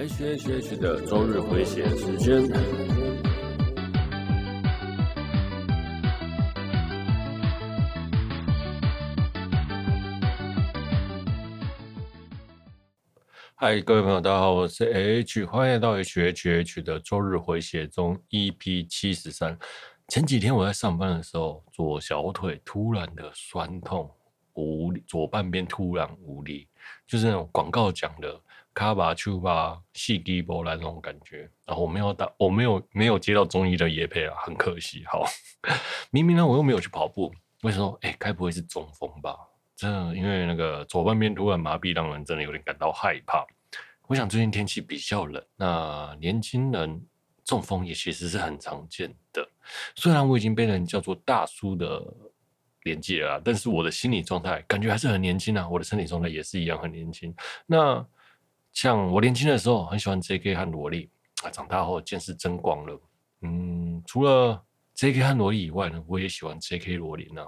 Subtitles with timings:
[0.00, 2.48] H H H 的周日回血时间。
[13.54, 19.58] 嗨，各位朋友，大家好，我是 H，欢迎来到 H H H 的周日回血中 EP 七十三。
[20.08, 24.10] 前几天我在上班的时候，左小腿突然的酸痛
[24.54, 26.66] 无力，左半边突然无力，
[27.06, 28.40] 就是那种广告讲的
[28.80, 31.46] 卡巴丘巴细低波来那种感觉。
[31.66, 35.04] 然后我没有打，我没有没有接到中医的业配啊，很可惜。
[35.04, 35.22] 好，
[36.10, 37.30] 明明呢我又没有去跑步，
[37.62, 37.98] 为什么？
[38.00, 39.36] 哎，该不会是中风吧？
[39.76, 43.46] 真的，因为那个左半边突然麻痹，让人真的有点感到害怕。
[44.06, 47.06] 我想最近天气比较冷，那年轻人。
[47.42, 49.44] 中风也其实是很常见的，
[49.96, 52.00] 虽然我已经被人叫做大叔的
[52.84, 57.34] 年纪了，但是我的心理状态感觉还是很年轻啊，我的身体状态也是一样很年轻。
[57.66, 58.06] 那
[58.72, 61.10] 像我年轻的时候很喜欢 JK 和萝莉
[61.42, 63.00] 啊，长大后见识增广了。
[63.42, 64.64] 嗯，除了
[64.96, 67.46] JK 和萝莉以外呢，我也喜欢 JK 罗琳啊。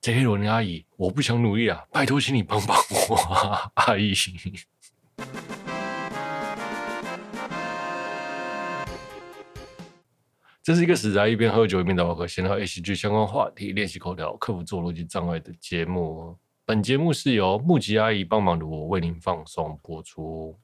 [0.00, 2.76] JK 罗琳阿姨，我不想努力啊，拜托请你帮帮
[3.08, 4.14] 我啊， 阿姨。
[10.62, 16.38] 这是一个死宅一边喝酒一边打扑克，闲聊 ACG 相关话题，练习口条，克服做逻辑障碍的节目。
[16.70, 20.56] 本节目是由木吉阿姨帮忙的我为您放送播出。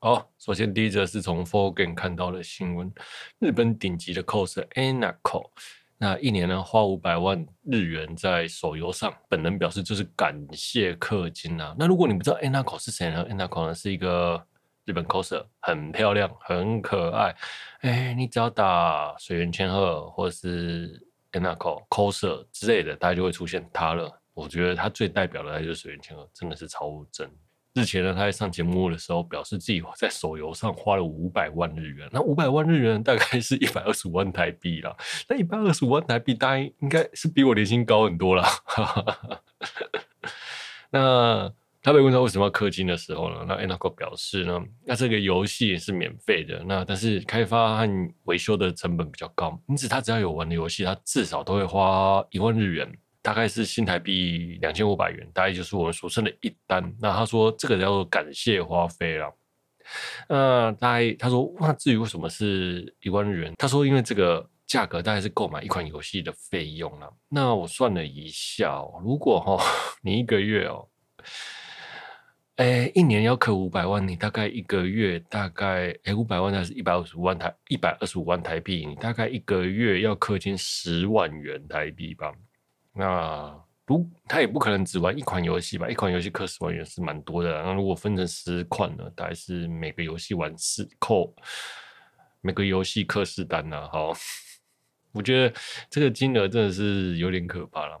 [0.00, 2.90] 好，首先第一则是从 4Game 看到的新闻，
[3.38, 5.50] 日本顶级的 cos Anako。
[5.98, 11.76] 那一年呢，花五百万日元在手游上，本人表示就是感谢氪金啊。
[11.78, 14.42] 那如果你不知道 Anako 是谁呢？Anako 呢是一个
[14.84, 17.34] 日本 coser，很漂亮，很可爱。
[17.80, 24.10] 哎，你只要打水原千鹤或者是 Anako coser 之类的，大家就会出现他了。
[24.34, 27.30] 我觉得他最代表的就是水原千鹤，真的是超真。
[27.74, 34.94] 日前呢，他在上节目的时候表示自己在手游上花了五百万日元，那五百万日元大概是一百二十五万台币啦。
[35.26, 38.46] 那一百二十五万台币，大概应该是比我年薪高很多啦。
[40.90, 41.50] 那
[41.82, 43.44] 他被问到为什么要氪金的时候呢？
[43.48, 52.90] 那 Enako 表示呢，那这个游戏是免费的，那但是开发和维修的成本比较高，因此他只要有玩的游戏，他至少都会花一万日元。
[53.24, 56.92] 大概是新台币两千五百元，大概就是我们俗称的一单。
[57.00, 59.32] 那他说这个叫做感谢花费了。
[60.28, 63.54] 呃，大概他说，那至于为什么是一万日元？
[63.56, 67.08] 他说因为这个价格大概是购买一款游戏的费用了。
[67.28, 69.60] 那我算了一下哦，如果哈、哦、
[70.02, 70.88] 你一个月哦，
[72.56, 82.30] 哎，一年要氪五百万，你大概一个月大概哎五百万还是一百二十五万台一百二十五万台币，你大概一个月要氪金十万元台币吧。
[82.92, 85.88] 那不，他也不可能只玩一款游戏吧？
[85.88, 87.50] 一款游戏氪十万元是蛮多的。
[87.62, 89.10] 那如果分成十款呢？
[89.16, 91.34] 大概是每个游戏玩四扣，
[92.42, 93.88] 每个游戏氪四单呢？
[93.88, 94.12] 好，
[95.12, 95.54] 我觉得
[95.88, 97.98] 这个金额真的是有点可怕了。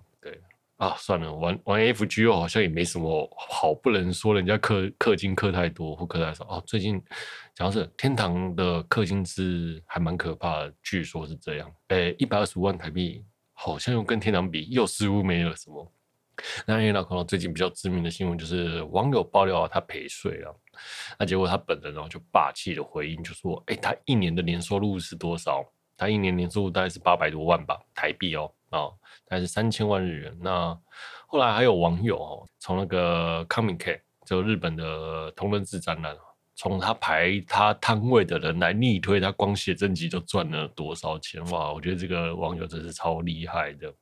[0.82, 6.62] 啊，算了，玩玩 FGO 好像也没什么好，不能说人家氪氪金氪太多或氪太少哦。
[6.66, 7.00] 最近
[7.54, 11.72] 讲的是天堂的氪金是还蛮可怕的，据说是这样。
[11.88, 13.24] 诶，一百二十五万台币。
[13.54, 15.92] 好像又跟天堂比，又似乎没了什么。
[16.66, 20.60] 那 Anako 最近比较知名的新闻就是网友爆料他赔税了，
[21.16, 25.64] 那结果他本人然后就霸气的回应，就说：“哎，他一年的年收入是多少？
[25.96, 28.90] 他一年年收入大概是八百多万吧，台币哦，啊，
[29.26, 30.76] 大概是三千万日元。”那
[31.26, 36.16] 后来还有网友哦，从那个 Comic 就日本的同人志展览。
[36.54, 41.72] 从他排他摊位的人来逆推，他光写真集就赚了多少钱哇！
[41.72, 43.92] 我觉得这个网友真是超厉害的。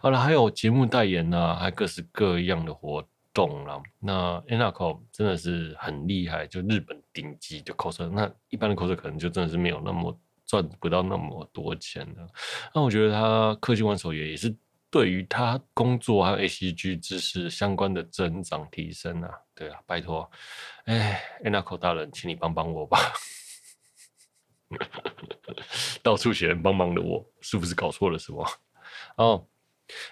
[0.00, 3.04] 好了，还有节目代言呐、啊，还各式各样的活
[3.34, 3.82] 动啦。
[3.98, 8.08] 那 Anako 真的是很厉害，就日本顶级的 coser。
[8.08, 10.16] 那一般的 coser 可能就真的是没有那么
[10.50, 12.26] 赚不到那么多钱的。
[12.74, 14.54] 那我觉得他氪金玩手游也是。
[14.92, 20.28] 对于他工作还有 ACG 知识相关的增长提升啊，对啊，拜托，
[20.86, 22.98] 哎，Anako 大人，请你帮帮我吧，
[26.02, 28.44] 到处写人帮忙的我，是不是搞错了什么？
[29.14, 29.46] 哦，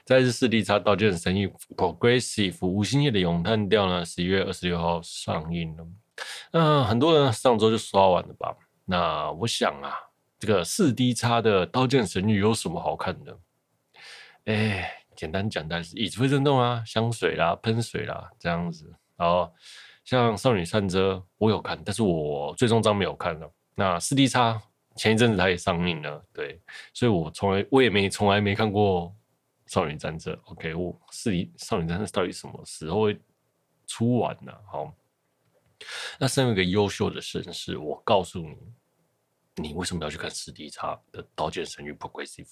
[0.04, 5.84] 再是四 D 叉刀剑神域 Progressive 无心夜的咏叹调呢，十一月二十六号上映了。
[6.52, 8.54] 嗯、很多人上周就刷完了吧？
[8.84, 9.92] 那我想啊，
[10.38, 13.38] 这个四 D 叉的刀剑神域有什么好看的？
[14.44, 18.94] 哎，简单讲，但是椅子会震动啊，香水啦，喷水啦，这样子。
[19.16, 19.52] 然后
[20.04, 23.52] 像少女战车，我有看，但是我最终章没有看了。
[23.74, 24.62] 那 4D 叉
[24.96, 26.60] 前一阵子它也上映了，对，
[26.94, 29.14] 所以我从来我也没从来没看过
[29.66, 30.38] 少女战车。
[30.44, 33.20] OK，我四 D 少女战车到底什么时候会
[33.86, 34.52] 出完呢？
[34.66, 34.94] 好，
[36.18, 38.56] 那身为一个优秀的绅士，我告诉你，
[39.58, 42.46] 你为什么要去看史迪叉的《刀剑神域 Progressive》？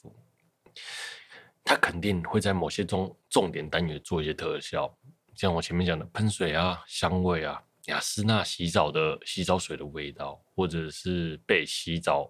[1.65, 4.95] 他肯定会在某些重重点单元做一些特效，
[5.35, 7.63] 像我前面讲的喷水啊、香味啊。
[7.87, 12.29] 雅斯娜洗澡的洗澡水的味道，或者是被洗澡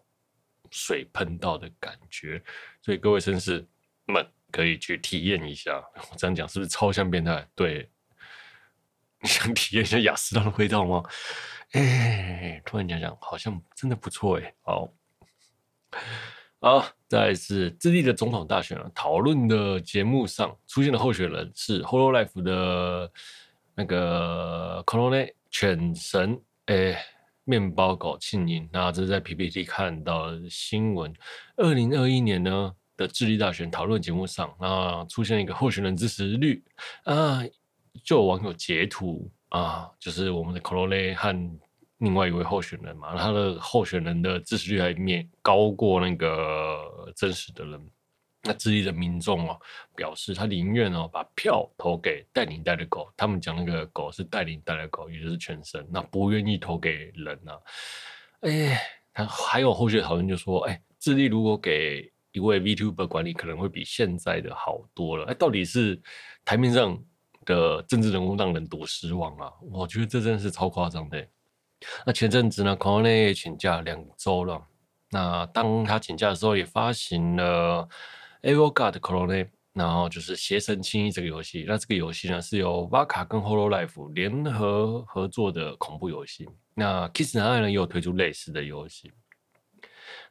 [0.70, 2.43] 水喷到的感觉，
[2.82, 3.67] 所以各位绅士
[4.06, 5.82] 们可以去体验一下。
[6.11, 7.49] 我这样讲是不是超像变态？
[7.55, 7.90] 对，
[9.20, 11.02] 你想体验一下雅斯娜的味道吗？
[11.76, 14.55] 哎，突然讲讲，好像真的不错哎。
[14.62, 14.88] 好，
[16.58, 23.12] 好，再来是智利的总统大选了，讨论的节目上出现的候选人是 Hololive 的
[23.75, 26.99] 那个 Colonel 犬神哎，
[27.44, 31.14] 面包狗庆应，那这是在 PPT 看到新闻。
[31.56, 36.64] 二零二一年呢的智利大选讨论节目上，那出现一个候选人支持率
[37.05, 37.43] 啊，
[38.02, 41.58] 就有网友截图啊，就是我们的 Colonel 和
[41.98, 47.90] 另外一位候选人嘛，他的候选人的支持率还面高过那个真实的人。
[48.43, 49.58] 那智利的民众哦，
[49.96, 57.58] 表示他宁愿哦把票投给带领带的狗，他们讲那个狗是带领带的狗，也就是犬神，那不愿意投给人呐、啊。
[58.43, 58.81] 哎，
[59.12, 65.25] 他还有后续讨论就说，哎，智利如果给一位 VTuber 管理，可能会比现在的好多了。
[65.25, 66.00] 哎，到底是
[66.44, 66.96] 台面上
[67.44, 69.50] 的政治人物让人多失望啊？
[69.72, 71.26] 我觉得这真的是超夸张的。
[72.05, 74.61] 那前阵子呢，Colonel 也请假两周了。
[75.11, 77.88] 那当他请假的时候，也发行了。
[78.43, 81.64] Evogar 的 Colonel，然后就是邪神轻易这个游戏。
[81.67, 86.49] 那这个游戏呢，是由 Vaka 跟 Hollow Life 联合合作的恐怖游戏。
[86.75, 89.11] 那 Kissna 呢也有推出类似的游戏。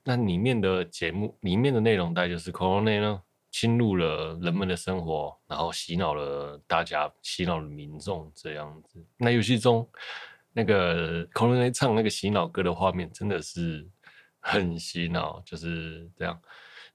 [0.03, 3.21] 那里面的节目里面的内容，大概就是 Colonel 呢
[3.51, 9.03] 侵入了人们的生活，然后洗脑了大家，洗脑了民众这样子。
[9.17, 9.85] 那游戏中
[10.57, 13.85] 那个 c o l o n e 唱那个洗脑歌的画面，真的是
[14.39, 16.39] 很洗脑，就是这样。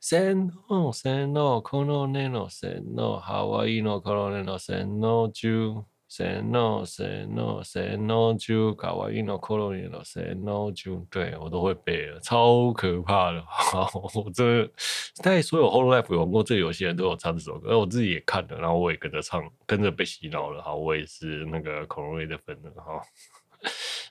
[0.01, 6.87] Say no, say no, colonel, say no, Hawaii no, colonel, say no, Jew, say no,
[6.87, 11.07] say no, say no, Jew, Hawaii no, colonel, say no, Jew。
[11.11, 13.45] 对，我都会背了，超可怕的。
[13.47, 14.65] 好，我这
[15.23, 20.63] 大概所有 Hololive 玩过这个游戏的人都有唱这首歌，我自己也看了，然后我也跟着唱，跟着被洗脑了。
[20.63, 22.71] 好，我也是那个 c o l o n e 的粉了。
[22.83, 23.03] 哈。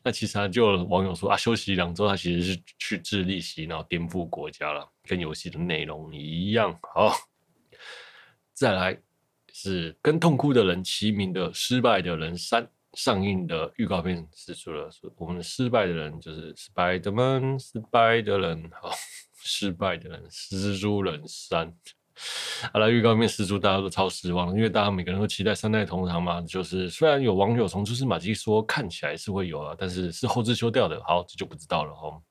[0.01, 6.78] 那其实他就网友说啊，休息两周，他其实是去智利洗脑、颠覆国家了，跟游戏的内容一样。
[6.81, 7.13] 好，
[8.54, 8.98] 再来
[9.51, 12.63] 是跟痛哭的人齐名的《失败的人三》
[12.94, 18.92] 上映的预告片释出了，说我们的失败的人就是 Spider-Man，失败的人，好，
[19.44, 21.75] 失败的人，蜘蛛人三。
[22.74, 26.42] 好了，预告片释出，大家都超失望，因为大家每个人都期待三代同堂嘛。
[26.42, 32.21] 就是虽然有网友从蛛丝马迹说看起来是会有啊，但是是后置修掉的，好，这就不知道了哦。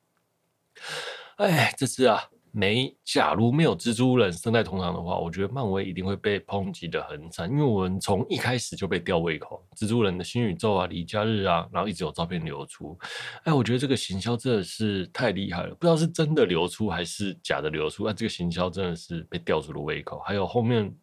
[1.37, 2.23] 哎，这次啊。
[2.53, 12.99] 没，假如没有蜘蛛人生在同堂的话，我觉得漫威一定会被抨击得很惨，因为我们从一开始就被吊胃口，蜘蛛人的新宇宙啊、离家日啊，然后一直有照片流出，
[13.45, 20.95] 哎，我觉得这个行销真的是太厉害了，不知道是真的流出还是假的流出，啊，这个行销真的是被吊足了胃口，还有后面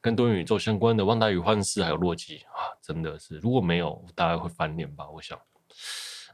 [0.00, 5.38] 跟多元宇宙相关的《旺达与幻视》还有《洛基》啊，真的是如果没有，大概会翻脸吧，我想，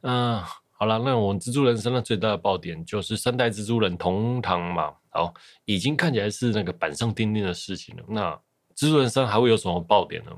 [0.02, 0.42] 嗯、
[0.80, 4.94] 好了，那我们蜘蛛人生的最大的爆点就是三代蜘蛛人同堂嘛。
[5.10, 5.34] 好，
[5.66, 8.04] 已经看起来是那个板上钉钉的事情了。
[8.08, 8.32] 那
[8.74, 10.32] 蜘蛛人生还会有什么爆点呢？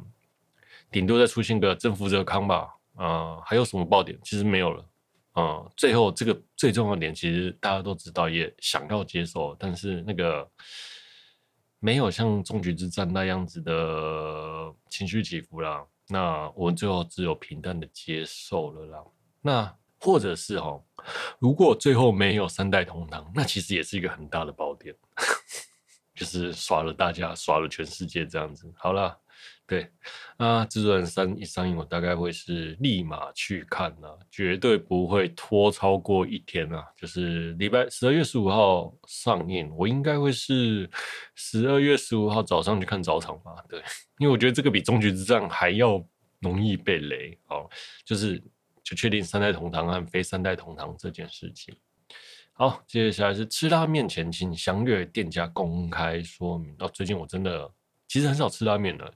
[0.90, 2.74] 顶多再出现个征服者康吧。
[2.96, 4.18] 啊、呃，还有什么爆点？
[4.24, 4.84] 其实没有了。
[5.30, 10.50] 啊、最后这个最重要的点，其实大家都知道，也想要接受，但是那个
[11.78, 15.86] 没有像终局之战那样子的情绪起伏啦。
[16.08, 19.04] 那我们最后只有平淡的接受了啦。
[19.40, 19.72] 那。
[20.02, 20.82] 或者是哦，
[21.38, 24.92] 如果最后没有三代同堂，那其实也是一个很大的爆点，
[26.12, 28.68] 就是耍了大家，耍了全世界这样子。
[28.76, 29.16] 好了，
[29.64, 29.88] 对
[30.38, 36.84] 啊，蜘蛛人三一上映，我大概会是立马去看呐，绝对不会拖超过一天啊。
[36.96, 40.90] 就是礼拜十二月十五号上映，我应该会是
[41.36, 43.54] 十二月十五号早上去看早场吧。
[43.68, 43.80] 对，
[44.18, 46.04] 因为我觉得这个比终局之战还要
[46.40, 47.70] 容易被雷哦，
[48.04, 48.42] 就是。
[48.82, 51.74] 就确定三代同堂和非三代同堂这件事情。
[52.54, 56.74] 好，接下来是吃拉面前请详阅店家公开说明。
[56.78, 57.70] 哦，最近我真的
[58.06, 59.14] 其实很少吃拉面了，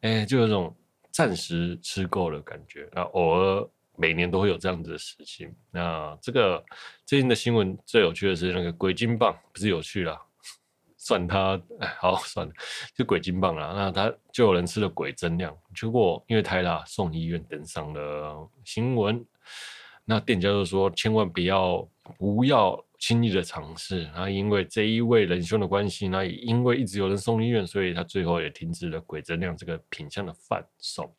[0.00, 0.76] 哎，就有种
[1.12, 2.88] 暂时吃够了感觉。
[2.92, 5.54] 那偶尔每年都会有这样子的事情。
[5.70, 6.62] 那这个
[7.06, 10.20] 最近的新闻最有趣的是那个鬼金棒，不是有趣啦，
[11.04, 12.52] 算他 哎，好算了，
[12.96, 13.72] 就鬼金棒啦。
[13.76, 19.24] 那他就有人吃了鬼增量，结果因为太辣送医院登上了新闻。
[20.06, 31.14] 那店家就说千万不要不要轻易的尝试啊，因为这一位仁兄的关系，那因为一直有人送医院，所以他最后也停止了鬼增量这个品相的贩售。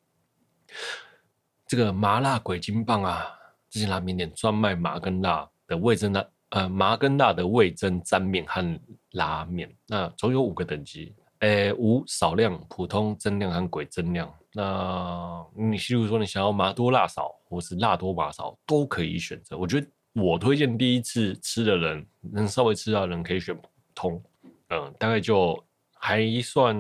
[1.67, 3.27] 这个麻辣鬼金棒啊，
[3.69, 8.79] 这些拉面店专卖麻跟辣的味噌辣，呃，麻跟辣的味噌沾面和
[9.15, 9.69] 拉面。
[9.87, 14.33] 那总有五个等级，诶，无少量、普通、增量和鬼增量。
[14.53, 19.57] 那你譬如说你想要麻多辣少，或是辣多麻少，都可以选择。
[19.57, 24.23] 我觉得我推荐第一次吃的人，能稍微吃到的人可以选普通，
[24.69, 25.61] 嗯，大概就
[25.93, 26.73] 还算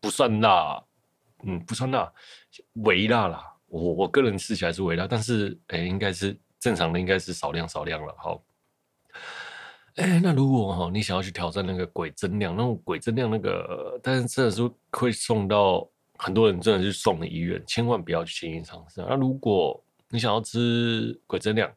[0.00, 0.82] 不算辣，
[1.44, 2.12] 嗯，不算辣，
[2.84, 3.52] 微辣啦。
[3.68, 8.14] 我我个人吃起来是微辣，但是诶、应该是正常的，应该是少量少量了。
[8.18, 8.42] 好，
[9.96, 15.88] 诶、欸，那如果哈你想要去挑战那个鬼增量，那种鬼增量那个，但是真的是会送到
[16.18, 19.00] 很多人真的是送医院，千万不要去轻易尝试。
[19.08, 21.70] 那如果你想要吃鬼增量，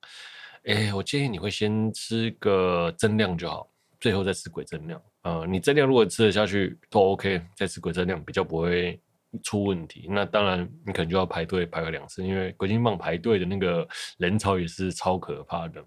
[0.63, 5.01] 诶、欸，我建议你会先吃个增量就好，最后再吃鬼增量。
[5.21, 8.99] 呃，你增量如果吃得下去都 OK，再吃鬼增量比较不会。
[9.43, 15.85] 出问题，那当然你可能就要排队排个两次，因为鬼金棒排队的那个人潮也是超可怕的。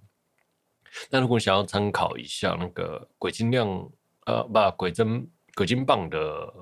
[1.11, 3.69] 那如果想要参考一下那个鬼金量，
[4.27, 6.53] 呃，不鬼增鬼金棒的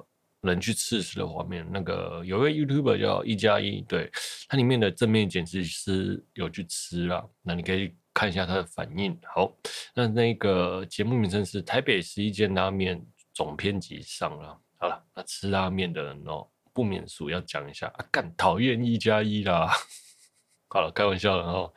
[0.42, 4.10] 人去试试的画面，那个有一位 YouTuber 叫一加一，对，
[4.48, 9.18] 它里面的正面剪辑师有去吃了，那你可以看一下他的反应。
[9.34, 9.52] 好，
[9.94, 14.60] 那那个节目名称是台北十一间拉面总编辑上了。
[14.78, 16.46] 好了，那吃拉面的人哦。
[16.72, 19.68] 不免俗要讲一下啊，干讨厌一加一啦。
[20.70, 21.74] 好了，开玩笑了哦。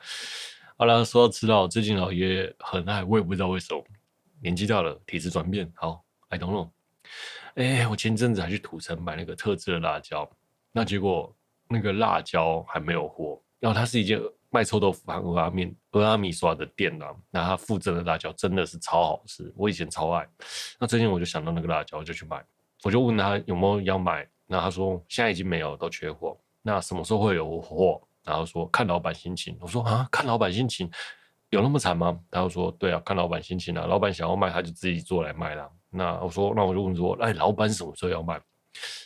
[0.76, 3.80] 好了，说到吃到，最近老爷很爱，我也不知道为什么。
[4.42, 5.72] 年纪大了，体质转变。
[5.76, 6.68] 好，I don't know。
[7.54, 10.28] 哎，我前阵子还去土城买那个特制的辣椒，
[10.72, 11.32] 那结果
[11.68, 13.40] 那个辣椒还没有货。
[13.60, 17.14] 然后它是一间卖臭豆腐和蚵仔面、蚵仔米刷的店啊。
[17.30, 20.28] 那它附赠的辣椒真的是超好吃，我以前超爱。
[20.80, 22.44] 那最近我就想到那个辣椒，我就去买，
[22.82, 24.28] 我就问他有没有要买。
[24.44, 26.36] 那他说现在已经没有，都缺货。
[26.62, 28.02] 那什么时候会有货？
[28.24, 29.56] 然后说看老板心情。
[29.60, 30.90] 我说啊，看老板心情，
[31.50, 32.18] 有那么惨吗？
[32.30, 33.86] 他就说对啊，看老板心情啊。
[33.86, 35.70] 老板想要卖，他就自己做来卖了。
[35.90, 38.40] 那我说，那我就问说，哎，老板什么时候要卖？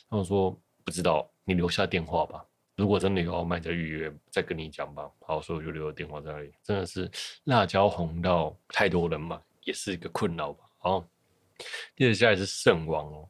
[0.09, 2.43] 他说不知道，你留下电话吧。
[2.77, 5.11] 如果真的有要卖，再预约，再跟你讲吧。
[5.27, 6.53] 好，所以我就留了电话在那里。
[6.63, 7.11] 真的是
[7.45, 10.65] 辣椒红到太多人嘛，也是一个困扰吧。
[10.79, 11.05] 好，
[11.97, 13.29] 接着下来是圣王哦。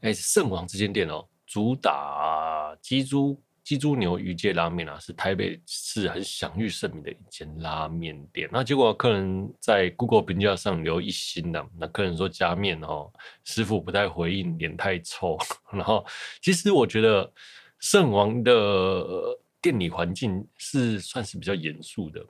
[0.00, 8.46] 哎，圣王这间店哦，主打鸡猪鸡猪牛鱼介拉面啊，是台北市很享誉盛名的一间拉面店。
[8.52, 13.10] 那结果客人在 Google 评价上留一星的，那客人说加面哦，
[13.42, 15.38] 师傅不太回应，脸太臭。
[15.72, 16.04] 然后
[16.42, 17.32] 其实我觉得
[17.78, 19.02] 圣王的
[19.62, 22.22] 店里环境是算是比较严肃的，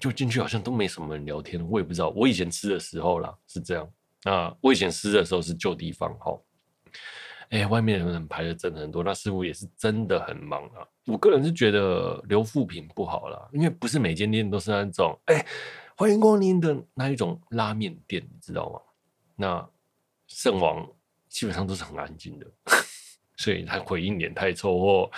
[0.00, 1.62] 就进去好像都没什么人聊天。
[1.68, 3.86] 我也不知道，我以前吃的时候啦是这样。
[4.24, 6.38] 那我以前吃的时候是旧地方哈。
[7.50, 10.86] 哎、外面的人排的真的很多，那师傅也是真的很忙啊。
[11.06, 15.44] 我个人是觉得留负评不好啦，因为不是每间店都是那种哎、
[15.96, 18.80] 欢迎光临的那一种拉面店，你知道吗？
[19.34, 19.68] 那
[20.28, 20.88] 圣王
[21.28, 22.46] 基本上都是很安静的，
[23.36, 25.10] 所以他回应脸太臭，或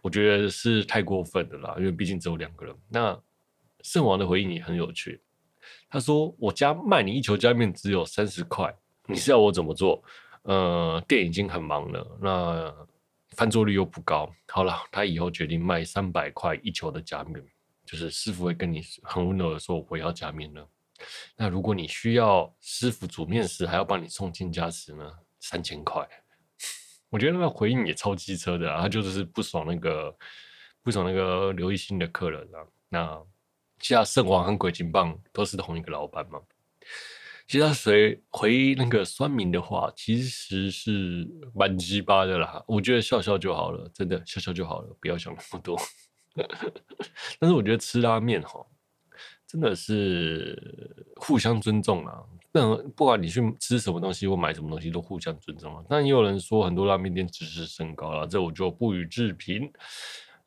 [0.00, 1.74] 我觉得是太过分的啦。
[1.76, 2.74] 因为毕竟只有两个人。
[2.88, 3.20] 那
[3.82, 5.20] 圣王的回应也很有趣，
[5.90, 8.74] 他说：“我家卖你一球加面只有三十块，
[9.06, 10.02] 你是要我怎么做？”
[10.48, 12.74] 呃，店已经很忙了，那
[13.36, 14.32] 翻桌率又不高。
[14.46, 17.44] 好了，他以后决定卖三百块一球的加面，
[17.84, 20.66] 就是师傅会跟你很温柔的说：“我要加面了。”
[21.36, 25.12] 那如果你需要师傅煮面时还要帮你送进家时呢？
[25.38, 26.08] 三千块。
[27.10, 30.16] 我觉得那个回应也超机车的啊，他就是不爽那个
[30.82, 32.64] 不爽那个刘一新的客人啊。
[32.88, 33.22] 那
[33.80, 36.40] 其他圣王和鬼金棒都是同一个老板嘛。
[37.48, 42.62] 其实他随回那个酸民的话，其实是蛮鸡巴的啦。
[42.68, 45.80] 我觉得笑笑就好了，真的笑笑就好了，不要想那么多。
[47.40, 48.60] 但是我觉得吃拉面哈，
[49.46, 52.22] 真的是互相尊重啊。
[52.52, 55.82] 那不管你去吃什么东西或买什么东西，都互相尊重啊。
[55.88, 59.72] 但也有人说很多拉面店自视甚高了，这我就不予置评。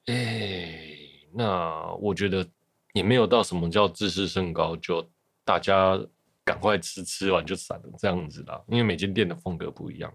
[0.05, 0.85] 哎，
[1.33, 2.47] 那我觉得
[2.93, 5.09] 也没有到什么叫自视甚高，就
[5.43, 5.99] 大家。
[6.43, 8.61] 赶快吃，吃完就散了，这样子啦。
[8.67, 10.13] 因为每间店的风格不一样。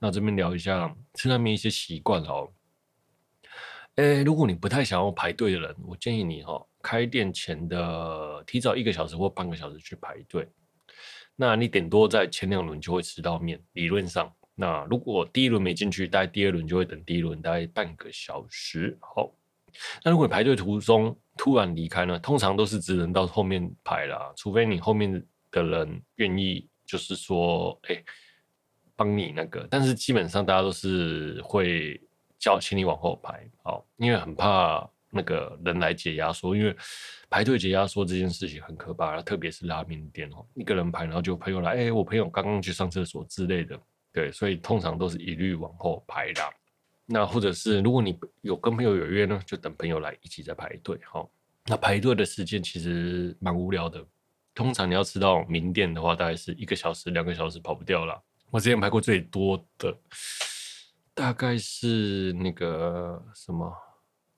[0.00, 2.48] 那这边聊一下吃拉面一些习惯哦。
[3.96, 10.48] 诶，如果你不太想要排队的人，我建议你哈，开店前的提早一个小时或半个小时去排队。
[11.36, 14.32] 那你顶多在前两轮就会吃到面，理论上。
[14.56, 18.96] 那如果第一轮没进去，大概第二轮就会等第一轮大概半个小时。
[19.00, 19.32] 好，
[20.04, 22.18] 那如果你排队途中突然离开呢？
[22.20, 25.24] 通常都是只能到后面排啦，除非你后面
[25.62, 28.02] 的人愿意，就是说，哎、
[28.96, 29.66] 帮你那个。
[29.70, 32.00] 但是基本上大家都是会
[32.38, 36.76] 叫请你往后排，好，因为很怕那个人来解压缩，因为
[37.30, 43.78] 排队解压缩这件事情很可怕，特别是拉面店哦，一个人排，然后就朋友来，哎、我朋友刚刚去上厕所之类的。
[44.12, 46.40] 对，所以通常都是一律往后排的。
[47.04, 50.96] 那或者是如果你有跟朋友有约呢，就等朋友来一起再排队。
[51.04, 51.28] 好，
[51.66, 54.06] 那排队的时间其实蛮无聊的。
[54.54, 58.22] 通常你要吃到名店的话，大概是一个小时、两个小时跑不掉了。
[58.50, 59.96] 我之前排过最多的，
[61.12, 63.72] 大概是那个什么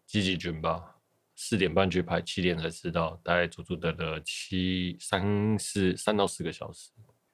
[0.07, 0.97] 吉吉君吧，
[1.35, 6.91] 四点半去排，七点才吃到，大概足足等了七三四三到四个小时。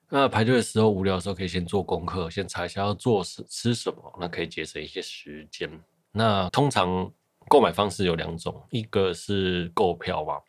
[0.09, 5.71] 那排队的时候无聊的时候，可以先做功课，先查一下要做什吃什么，那可以节省一些时间。
[6.11, 7.11] 那通常
[7.49, 10.41] 购买方式有两种，一个是购票嘛，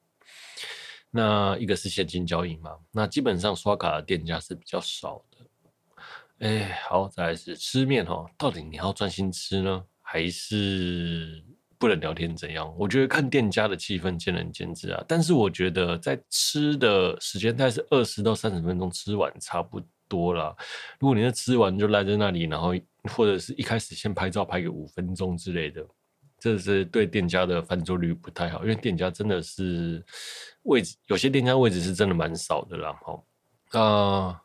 [1.15, 2.71] 那一个是现金交易嘛。
[2.91, 5.37] 那基本上刷卡的店家是比较少的。
[6.39, 11.43] 哎，好，再来是吃面哈，到底你要专心吃呢，还是？
[11.79, 12.73] 不能聊天怎样？
[12.79, 15.03] 我觉得看店家的气氛见仁见智啊。
[15.05, 20.55] 但是我觉得在吃的时间大概是二十到三十分钟，吃完差不多了。
[20.97, 22.73] 如果你是吃完就赖在那里，然后
[23.11, 25.85] 或者是一开始先拍照拍个五分钟之类的，
[26.43, 28.63] 这是对店家的翻桌率不太好。
[28.63, 30.03] 因为店家真的是
[30.63, 32.91] 位置，有些店家位置是真的蛮少的啦。
[33.01, 34.43] 哈，啊，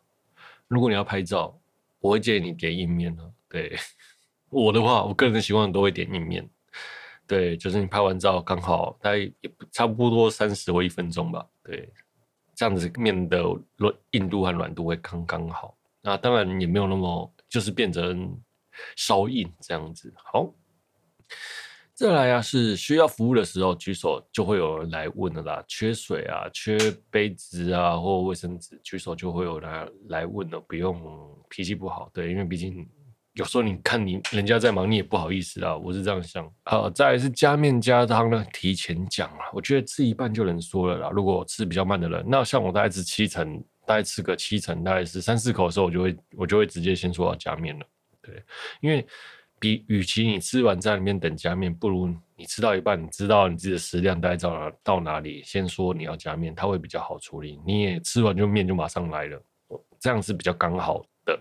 [0.69, 1.61] 如果你要拍照，
[1.99, 3.29] 我会建议你点硬面啊。
[3.49, 3.77] 对
[4.49, 6.49] 我的话，我个人的习惯都会点硬面。
[7.27, 9.35] 对，就是你拍完照刚好，大概也
[9.73, 11.45] 差不多三十或一分钟吧。
[11.65, 11.93] 对，
[12.55, 13.43] 这样子面的
[13.75, 15.77] 软硬度和软度会刚刚好。
[16.01, 18.41] 那当然也没有那么，就是变成
[18.95, 20.15] 稍硬这样子。
[20.17, 20.55] 好，
[21.99, 25.61] 再来啊，是需要服务的时候举手就会有人来问的啦。
[25.67, 26.79] 缺水啊，缺
[27.11, 30.97] 杯子啊，或卫生纸，举手就会有人来问的，不用
[31.49, 32.09] 脾气不好。
[32.15, 32.89] 对，因为毕竟。
[33.33, 35.77] 有时候你看你人家在忙，你也不好意思啊。
[35.77, 36.49] 我是这样想。
[36.67, 39.51] 好，再来是加面加汤呢，提前讲啊。
[39.53, 41.11] 我觉得吃一半就能说了啦。
[41.11, 47.87] 如果吃比较慢的人，那像我大概吃七成，大概吃个七成，大概是三四口的时候，我就会我就会直接先说要加面了。
[48.23, 48.41] 对，
[48.81, 49.05] 因为
[49.61, 57.59] 比与其你吃完在里面等加面，不如你吃到一半，你知道你自己的食量大概到哪到哪里，先说你要加面，它会比较好处理。
[57.67, 59.43] 你也吃完就面就马上来了，
[59.99, 61.39] 这样是比较刚好的。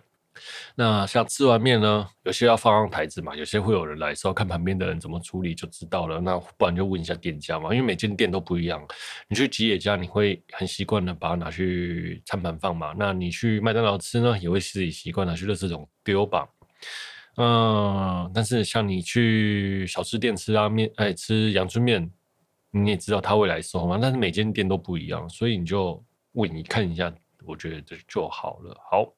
[0.75, 6.21] 那像吃完面呢，有些要放上台子嘛，有些会有人来时候看旁边的人怎么处理就知道了。
[6.21, 8.83] 那不然就问一下店家嘛，因为每间店都不一样。
[9.27, 12.93] 你去吉野家，你会很习惯的把它拿去餐盘放嘛。
[12.97, 16.47] 那你去麦当劳吃呢，也会自己习惯拿去垃圾桶丢吧。
[17.37, 22.11] 嗯，但是像你去小吃店吃拉面，哎，吃阳春面，
[22.71, 23.97] 你也知道他会来收嘛。
[24.01, 27.13] 但是每间店都不一样，所以你就问你看一下，
[27.45, 28.77] 我觉得这就好了。
[28.91, 29.13] 好。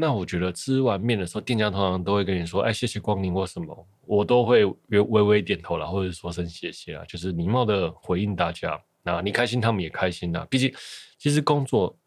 [0.00, 8.80] 那我觉得吃完面的时候，店家通常都会跟你说：“哎，谢谢光临或什么。”我都会微微微点头啦，或者说声谢谢啊，就是礼貌的回应大家。
[9.02, 10.46] 那你开心，他们也开心啊。
[10.48, 10.72] 毕竟，
[11.18, 11.97] 其实工作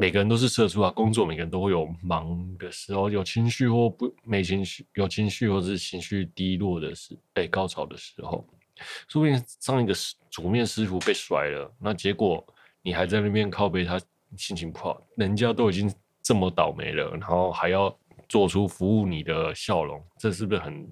[0.00, 8.42] 每个人都是社畜啊，工作每个人都会有忙的时候，有情绪或不没情绪，有情绪或是情绪低落的时，被高潮的时候，
[9.08, 9.92] 说不定上一个
[10.30, 12.42] 煮面师傅被甩了，那结果
[12.80, 14.00] 你还在那边靠背，他
[14.38, 15.92] 心情不好，人家都已经。
[16.22, 20.86] 这么倒霉了，然后还要做出服务你的笑容，这是不是很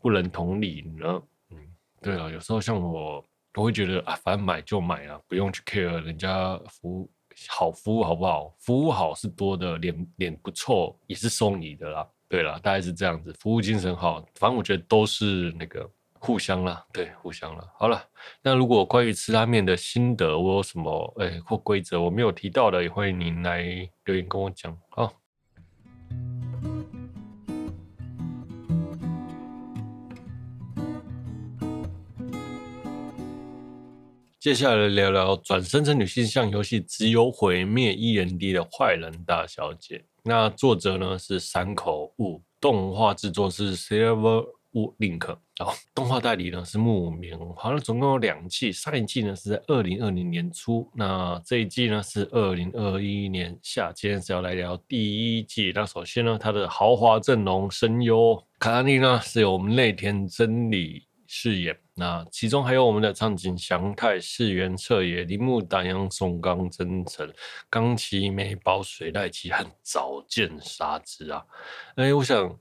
[0.00, 1.22] 不能同理呢？
[1.50, 1.58] 嗯，
[2.00, 3.22] 对啊，有时候像我，
[3.54, 7.08] 我会觉得啊，反正买就买啊，不用去 care 人家服务
[7.48, 8.54] 好，服务好不好？
[8.58, 12.06] 服务好是多的，脸脸不臭也是送你的啦。
[12.28, 15.88] 对啦，大概是这样子，服务精神好，反正我觉得都是那个。
[16.26, 17.70] 互相啦，对，互相了。
[17.76, 18.02] 好了，
[18.40, 23.60] 那如果关于吃拉面的心得，我有什么哎或规则我没有提到的，也欢迎您来
[24.06, 24.74] 留言跟我讲。
[24.88, 25.12] 好，
[34.44, 40.04] 接下来聊聊转生成女性向游戏只有毁灭一人敌的坏人大小姐。
[40.22, 44.44] 那作者呢是山口悟，动画制作是 Silver。
[44.74, 45.24] 物 Link，
[45.56, 53.92] 然后动画代理呢是木棉文化，那总共有两季，上一季呢是在二零二零年初，那这一季呢是二零二一年夏。
[53.94, 67.28] 今天是要来聊第一季，那首先呢，它的豪华阵容声优卡塔莉呢是由我们内田真理饰演，那其中还有我们的苍井祥太、柿原彻也、铃木达央、松冈真澄、
[67.68, 71.44] 冈崎美保、水濑奇和早见沙织啊。
[71.96, 72.56] 哎，我想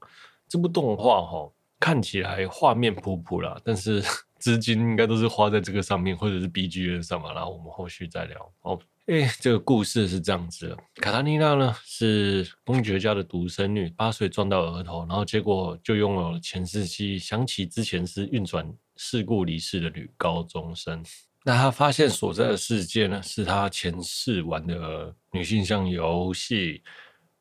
[0.50, 1.52] 这部动画哈。
[1.80, 4.02] 看起来画面普普啦，但是
[4.40, 7.34] 资金应该都是花在这个上面，或者是 BGM 上嘛。
[7.34, 8.54] 然后我们后续再聊。
[8.62, 21.04] 哦，哎，这个故事是这样子的：卡塔尼娜呢是公爵家的独生女，八岁撞到额头，然后结果就拥有了前世记忆，想起之前是运转事故离世的女高中生。
[21.44, 26.82] 那她发现所在的世界呢，是她前世玩的女性向游戏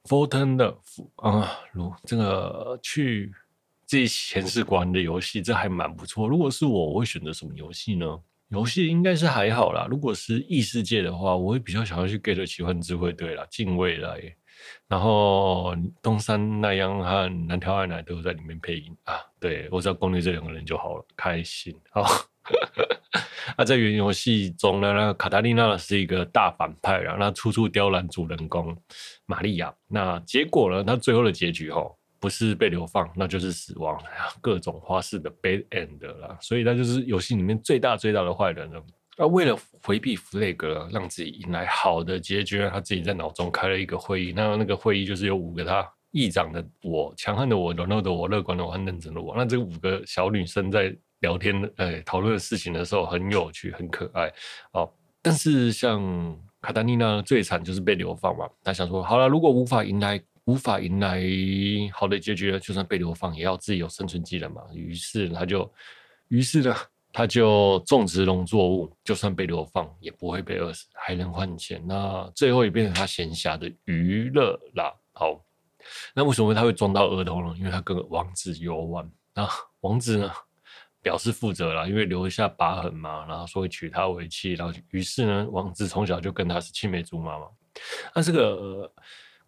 [0.03, 3.33] Fortune Love 啊，如这个去。
[3.85, 6.27] 自己前世玩的游戏，这还蛮不错。
[6.27, 8.19] 如果是我，我会选择什么游戏呢？
[8.53, 9.87] 游戏应该是还好啦。
[9.91, 14.21] 如果是异世界的话，我会比较想要去 get 奇幻智慧队啦，近未来。
[14.87, 19.15] 然后东山奈央和南条爱乃都在里面配音啊。
[19.41, 21.75] 对，我只要攻略这两个人就好了，开心。
[21.93, 22.03] 好，
[23.57, 28.77] 啊，在原游戏中呢，那个卡塔莉娜是一个大反派，然后他处处刁难主人公
[29.25, 29.75] 玛利亚。
[29.89, 30.85] 那结果呢？
[30.85, 31.97] 他最后的结局吼。
[32.23, 34.01] 不是被流放，那就是死亡，
[34.41, 38.81] 各种花式的 bad end 啦，所以他就是游戏里面最大最大的坏人了。
[39.19, 44.33] 那为了回避弗雷格让自己迎来好的结局，他自己在脑中开了一个会议。
[44.37, 49.35] 那那个会议就是有五个他议长的我、强悍的我、软弱的我、乐观的我和认真的我。
[49.37, 54.33] 那这五个小女生在聊天、哎，讨论事情的时候很有趣、很可爱。
[54.75, 54.89] 哦，
[55.21, 56.01] 但是像
[56.61, 58.49] 卡塔莉娜最惨就是被流放嘛。
[58.63, 60.23] 他想说，好了，如果无法迎来。
[60.47, 61.23] 无法迎来
[61.93, 64.61] 好的结局，就算被流放，也要自己有生存技能嘛。
[64.75, 65.73] 于是他就，
[66.29, 66.75] 于是呢，
[67.13, 71.81] 他就种植农作物，就算被流放，也不会被饿死，还能换钱。
[71.87, 74.93] 那最后也变成他闲暇的娱乐啦。
[75.13, 75.41] 好，
[76.13, 77.55] 那为什么他会撞到额头呢？
[77.57, 79.49] 因为他跟王子游玩，那
[79.83, 80.31] 王子呢
[81.01, 87.47] 表示负责了，因为留下疤痕嘛，然后说会娶她为妻，然后于是呢，王子从小就跟他是青梅竹马嘛。
[88.13, 88.93] 那这个。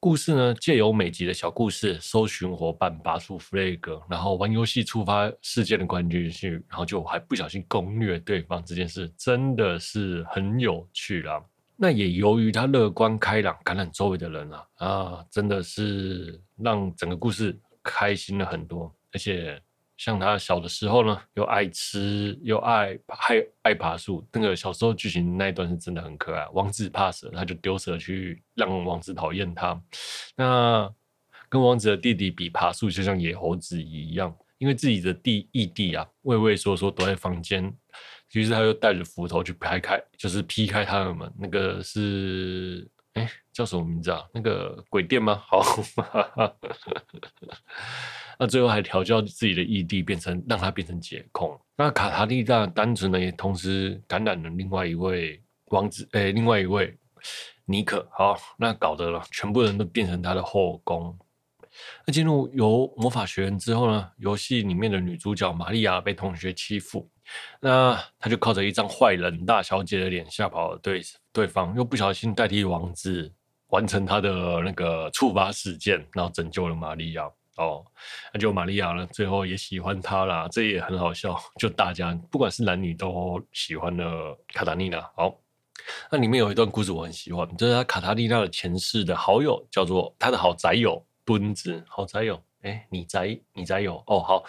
[0.04, 11.42] 故事呢，借由每集的小故事，搜寻伙伴，拔出 flag，然后玩游戏触发事件的关键性，然后就还不小心攻略对方这件事，真的是很有趣啦。
[11.74, 19.58] 那也由于他乐观开朗，感染周围的人啊，啊，真的是让整个故事开心了很多，而且。
[20.04, 24.22] 像他小的时候呢，又爱吃又爱爱爱爬树。
[24.30, 26.46] 那个小时候剧情那一段是真的很可爱。
[26.52, 29.80] 王子怕蛇，他就丢蛇去让王子讨厌他。
[30.36, 30.92] 那
[31.48, 34.36] 跟王子的弟弟比爬树，就像野猴子一样。
[34.58, 37.74] 因为自己的弟义弟啊，畏畏缩缩躲在房间，
[38.34, 41.32] 于是他又带着斧头去拍开，就是劈开他的门。
[41.38, 44.22] 那个是哎叫什么名字啊？
[44.34, 45.42] 那个鬼店吗？
[45.48, 45.64] 好。
[48.38, 51.58] 那最后还调教自己的义弟，变成让他变成解控。
[51.76, 56.96] 那卡塔莉娜单纯的，也同时感染了另外一位王子，诶、另外一位
[57.64, 58.06] 尼可。
[58.12, 61.16] 好，那搞得了全部人都变成他的后宫。
[62.06, 67.10] 那进入游魔法学院之后呢，游戏里面的女主角玛利亚被同学欺负，
[67.60, 73.32] 那他就靠着一张坏人大小姐的脸吓跑了对对方，又不小心代替王子
[73.70, 77.28] 完成他的那个触发事件，然后拯救了玛利亚。
[77.56, 77.84] 哦，
[78.32, 81.38] 那就玛利亚呢，最后也喜欢他啦，这也很好笑。
[81.58, 84.04] 就大家不管是男女都喜欢的
[84.48, 85.00] 卡塔莉娜。
[85.16, 85.34] 好，
[86.10, 94.44] 那里面有一段故事我很喜欢，就是他卡塔莉娜的前世的好友叫做他的好宅友敦子，好宅友，哎，你宅你宅友哦，好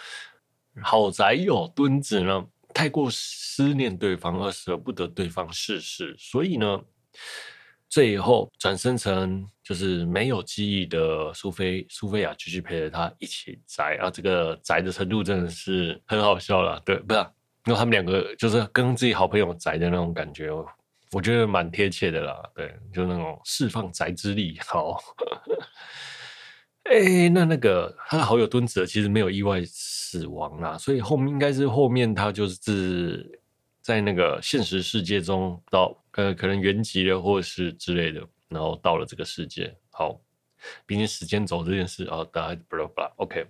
[0.82, 6.80] 好宅友敦子呢，太过思念对方而舍不得对方逝世，所以呢。
[7.88, 16.80] 最后转生成就是没有记忆的苏菲，苏菲亚继续陪着他一起宅啊，这个宅的程度真的是很好笑了。
[16.84, 17.28] 对，不是、啊，
[17.64, 20.52] 因为他们两个就是跟自己好朋友宅的那种感觉，
[21.10, 22.40] 我觉得蛮贴切的啦。
[22.54, 24.56] 对，就那种释放宅之力。
[24.64, 25.00] 好，
[26.84, 33.40] 哎，那那个他的好友敦子其实没有意外死亡啦，所以后面应该是后面他就是。
[33.82, 39.74] 在那个现实世界中到呃可能原籍了或是之类的，然后到了这个世界。
[39.90, 40.20] 好，
[40.84, 43.22] 毕竟时间轴这件事啊，大家不啦不。
[43.22, 43.46] OK，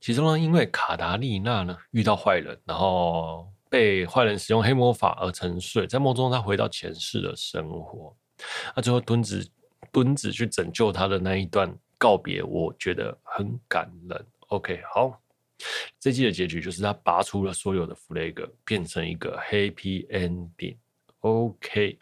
[0.00, 8.16] 其中呢，因为卡达利娜呢遇到坏人，然后被坏人使用黑魔法而沉睡，在梦中她回到前世的生活。
[8.74, 9.48] 那最后敦子
[9.92, 14.26] 敦子去拯救她的那一段告别，我觉得很感人。
[14.48, 15.20] OK，好。
[15.98, 20.76] 这季的结局就是他拔出了所有的 flag，变成一个 happy ending。
[21.18, 21.98] OK。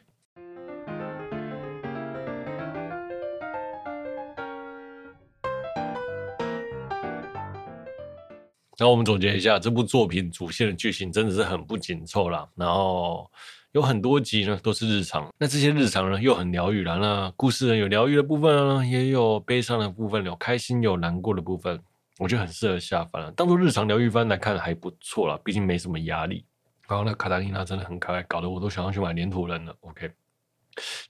[8.77, 12.47] 然后我们总结一下，这部作品主线的剧情真的是很不紧凑啦。
[12.55, 13.31] 然后
[13.73, 16.97] 有很多集呢都是日常，那这些日常呢又很疗愈啦。
[16.97, 21.83] 那故事呢有疗愈的部分啊，也有悲伤的部分，有开心有难过的部分，
[22.19, 23.33] 我觉得很适合下饭了。
[23.33, 26.45] 当做日常疗愈番来看还不错啦，毕竟没什么压力。
[26.89, 29.75] 然后那卡塔琳娜真的很可爱，搞得我都想要去买黏土人了。
[29.81, 30.11] OK，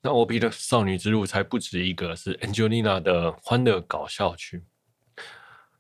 [0.01, 4.63] 那 OP 的少女之路才不止一个，是 Angelina 的欢乐搞笑区。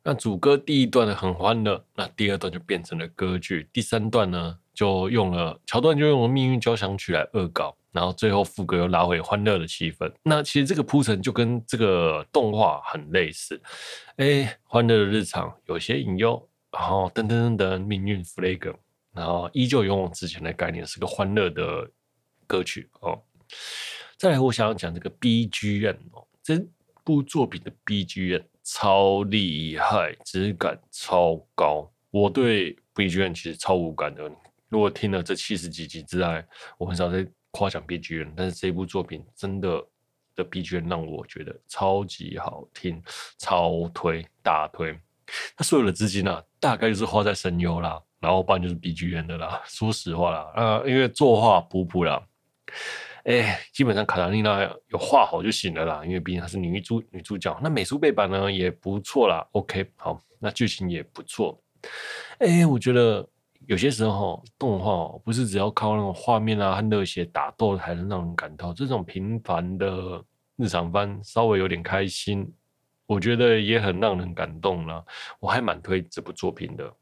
[0.08, 10.08] 那主歌第一段呢很欢乐，那第二段就变成了歌剧，第三段呢就用了桥段就用了命运交响曲来恶搞，然后最后副歌又拉回欢乐的气氛。
[10.22, 13.60] 那其实这个铺陈就跟这个动画很类似，
[14.18, 18.72] 哎，欢乐的日常有些隐忧，然后噔噔噔噔，命运 flag，
[19.12, 21.90] 然后依旧勇往直前的概念，是个欢乐的
[22.46, 23.20] 歌曲哦。
[24.16, 26.64] 再来，我想要讲这个 BGM 哦，这
[27.02, 28.44] 部作品的 BGM。
[28.68, 31.88] 超厉害，质感超高。
[32.10, 34.28] 我对 BGM 其实超无感的。
[34.68, 36.44] 如果听了这七十几集之外，
[36.76, 39.86] 我很少在夸奖 BGM，但是这部作品真的
[40.34, 43.00] 的 BGM 让我觉得超级好听，
[43.38, 44.98] 超推大推。
[45.56, 49.62] 他所有的资金呢、啊，大概就是花在声优啦，然后不然就是 BGM 的啦。
[49.64, 52.20] 说实话啦，呃，因为作画普普啦。
[53.26, 57.58] 哎，基本上卡塔琳娜有画好就行了啦，因为毕竟她是女主女主角。
[57.60, 61.60] 那美术背板呢也不错啦，OK，好，那剧情也不错。
[62.38, 63.28] 哎，我觉得
[63.66, 72.48] 有些时候动画不是只要靠那种画面啊和热血打斗才能让人感动，这种平凡的日常番稍微有点开心，
[73.06, 75.04] 我觉得也很让人感动啦。
[75.40, 76.94] 我还蛮推这部作品的。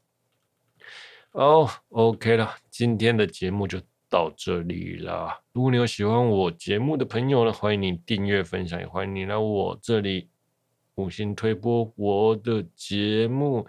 [1.33, 5.39] 哦，OK 了，今天的节目就到这里啦。
[5.51, 10.29] 如果你有喜欢我节目的朋友呢，欢迎你订阅、分享，也欢迎你来我这里
[10.95, 13.65] 五星推播我的节目。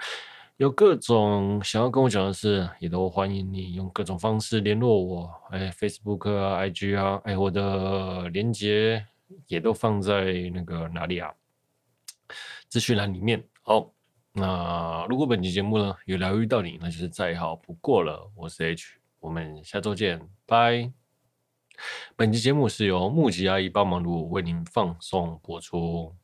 [0.59, 5.31] 有各种想要跟我讲的事，也都欢迎你用各种方式联络我。
[5.51, 9.05] 哎，Facebook 啊，IG 啊，哎，我的连接
[9.49, 11.31] 也都放在那个哪里啊？
[12.69, 13.45] 资讯栏里面。
[13.61, 13.93] 好，
[14.33, 18.31] 那如果本期节目呢有疗愈到你，那就是再好不过了。
[18.35, 19.06] 我是 H。
[19.21, 20.93] 我们下周见，拜。
[22.15, 26.15] 本期节目是由木吉阿姨帮忙录，为您放送播出。